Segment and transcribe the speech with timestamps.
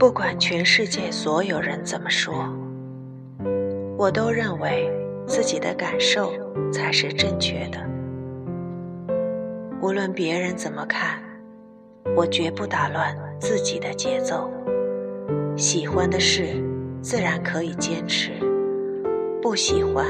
[0.00, 2.48] 不管全世界所有人怎么说，
[3.98, 4.90] 我都认为
[5.26, 6.32] 自己的感受
[6.72, 7.78] 才是正确的。
[9.82, 11.22] 无论别人怎么看，
[12.16, 14.50] 我绝不打乱自己的节奏。
[15.54, 16.46] 喜欢的事，
[17.02, 18.30] 自然可以坚持；
[19.42, 20.06] 不喜欢，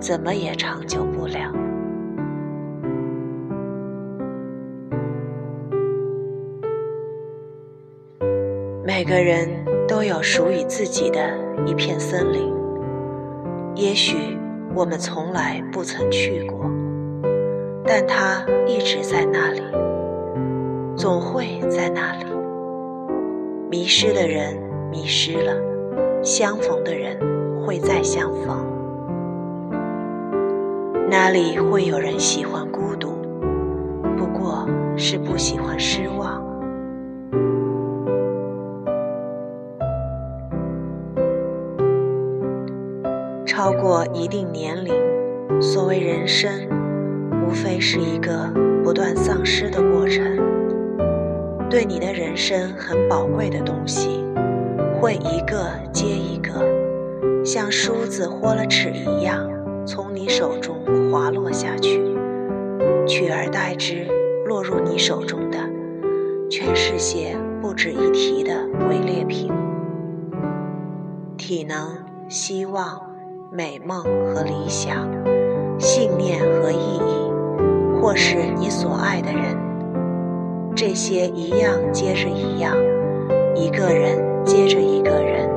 [0.00, 1.52] 怎么也长久不了。
[8.86, 9.48] 每个人
[9.88, 11.18] 都有属于自己的
[11.66, 12.54] 一片森林，
[13.74, 14.38] 也许
[14.76, 16.70] 我们从来不曾去过，
[17.84, 19.60] 但它一直在那里，
[20.96, 22.26] 总会在那里。
[23.68, 24.56] 迷失的人
[24.88, 25.52] 迷失了，
[26.22, 27.18] 相逢的人
[27.66, 28.64] 会再相逢。
[31.10, 33.18] 哪里会有人喜欢孤独？
[34.16, 34.64] 不过
[34.96, 36.45] 是不喜欢失望。
[43.66, 44.94] 超过一定年龄，
[45.60, 46.48] 所谓人生，
[47.44, 48.48] 无非是一个
[48.84, 50.24] 不断丧失的过程。
[51.68, 54.24] 对你的人生很宝贵的东西，
[54.94, 56.64] 会一个接一个，
[57.44, 59.50] 像梳子豁了齿一样，
[59.84, 60.76] 从你手中
[61.10, 62.00] 滑落下去，
[63.04, 64.06] 取而代之，
[64.46, 65.58] 落入你手中的，
[66.48, 68.52] 全是些不值一提的
[68.88, 69.50] 伪劣品。
[71.36, 73.15] 体能、希望。
[73.50, 75.08] 美梦和理想，
[75.78, 79.56] 信念和意义，或是你所爱的人，
[80.74, 82.76] 这些一样接着一样，
[83.54, 85.48] 一个人接着一个人，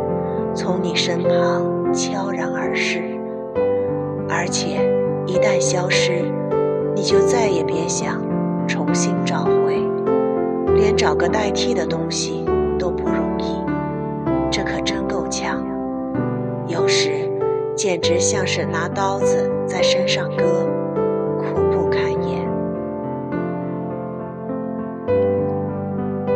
[0.53, 3.01] 从你身旁悄然而逝，
[4.29, 4.77] 而且
[5.25, 6.23] 一旦消失，
[6.95, 8.21] 你就再也别想
[8.67, 9.75] 重新找回，
[10.75, 12.45] 连找个代替的东西
[17.79, 20.43] 简直像是拿刀子在身上割，
[21.37, 22.45] 苦不堪言。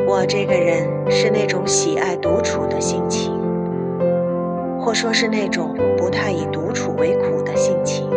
[0.07, 3.33] 我这个人是那种喜爱独处的心情，
[4.79, 8.09] 或说是那种不太以独处为苦的心情。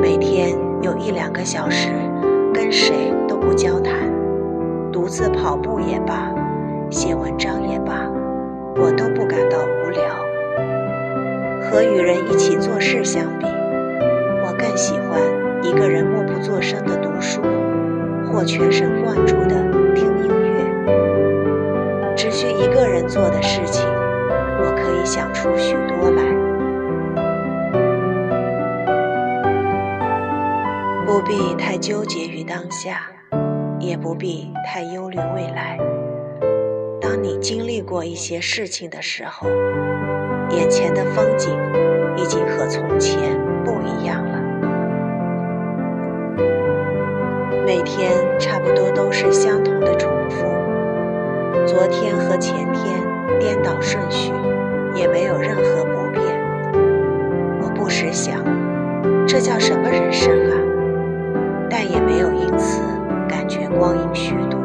[0.00, 1.90] 每天有一两个小时
[2.54, 4.10] 跟谁都不交谈，
[4.90, 6.34] 独自跑步也罢，
[6.88, 8.10] 写文章也罢，
[8.76, 10.27] 我都不感到无聊。
[11.70, 15.20] 和与人一起做事相比，我更喜欢
[15.62, 17.42] 一个人默不作声的读书，
[18.26, 19.54] 或全神贯注的
[19.94, 20.94] 听音乐。
[22.16, 26.22] 只需一个人做的事情，我可以想出许多来。
[31.04, 33.02] 不必太纠结于当下，
[33.78, 35.78] 也不必太忧虑未来。
[37.00, 39.46] 当你经历过一些事情的时候。
[40.50, 41.50] 眼前的风景
[42.16, 44.38] 已经和从前不一样了。
[47.66, 50.46] 每天差不多都是相同的重复，
[51.66, 52.98] 昨天和前天
[53.38, 54.32] 颠倒顺序，
[54.94, 56.24] 也没有任何不变。
[57.60, 58.42] 我不时想，
[59.26, 60.56] 这叫什么人生啊？
[61.68, 62.80] 但也没有因此
[63.28, 64.56] 感觉光阴虚度。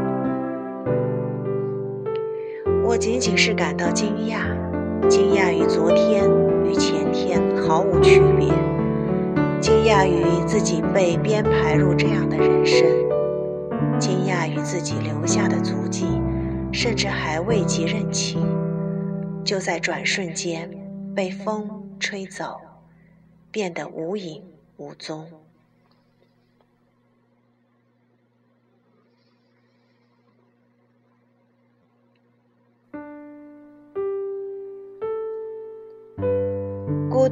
[2.86, 4.53] 我仅仅是感到惊讶。
[5.10, 6.30] 惊讶于昨天
[6.66, 8.48] 与前天毫无区别，
[9.60, 12.88] 惊讶于自己被编排入这样的人生，
[14.00, 16.06] 惊讶于自己留下的足迹，
[16.72, 18.42] 甚至还未及认清，
[19.44, 20.70] 就在转瞬间
[21.14, 22.62] 被风吹走，
[23.52, 24.42] 变得无影
[24.78, 25.26] 无踪。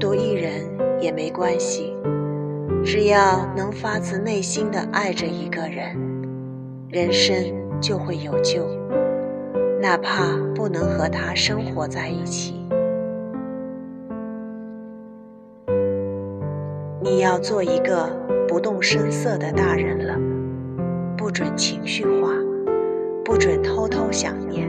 [0.01, 0.63] 独一人
[1.00, 1.95] 也没关系，
[2.84, 5.96] 只要能发自内心的爱着一个人，
[6.90, 7.35] 人生
[7.79, 8.66] 就会有救。
[9.79, 12.55] 哪怕不能和他生活在一起，
[16.99, 18.09] 你要做一个
[18.47, 20.17] 不动声色的大人了，
[21.16, 22.29] 不准情绪化，
[23.23, 24.67] 不准偷偷想念，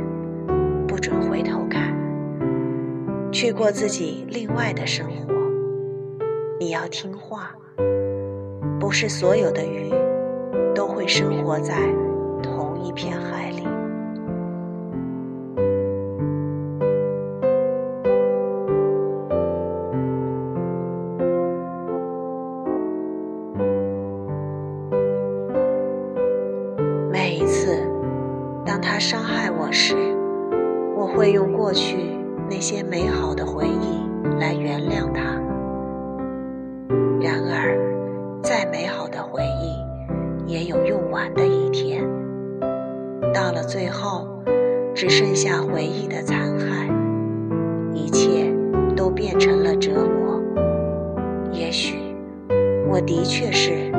[0.87, 1.92] 不准回头看。
[3.33, 5.33] 去过自己另外的生活，
[6.61, 7.51] 你要听话。
[8.79, 9.91] 不是所有的鱼
[10.75, 11.75] 都会生活在
[12.43, 13.67] 同一片海里。
[27.11, 27.79] 每一次，
[28.67, 29.97] 当他伤害我时，
[30.95, 32.11] 我会用过去
[32.49, 35.41] 那些美好的回忆来原谅他。
[37.21, 37.79] 然而，
[38.43, 42.03] 再美好的回忆，也有用完的一天。
[43.33, 44.27] 到了最后，
[44.95, 46.93] 只剩下回忆的残骸，
[47.95, 48.53] 一切
[48.97, 50.41] 都变成了折磨。
[51.53, 51.97] 也许，
[52.89, 53.93] 我的确是。